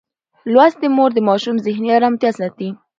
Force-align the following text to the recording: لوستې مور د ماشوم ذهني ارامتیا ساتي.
لوستې 0.53 0.87
مور 0.95 1.09
د 1.15 1.19
ماشوم 1.27 1.55
ذهني 1.65 1.89
ارامتیا 1.97 2.31
ساتي. 2.39 2.69